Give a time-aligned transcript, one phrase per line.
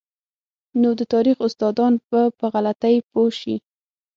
[0.81, 3.55] نو د تاریخ استادان به په غلطۍ پوه شي.